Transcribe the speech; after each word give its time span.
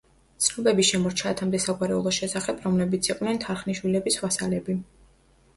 ცნობები 0.43 0.85
შემორჩა 0.87 1.27
ათამდე 1.31 1.59
საგვარეულოს 1.65 2.17
შესახებ 2.21 2.65
რომლებიც 2.69 3.11
იყვნენ 3.15 3.41
თარხნიშვილების 3.47 4.19
ვასალები. 4.25 4.81